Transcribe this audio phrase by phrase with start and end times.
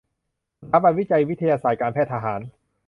[0.61, 2.41] สถาบันวิจัยวิทยาศาสตร์การแพทย์ทหาร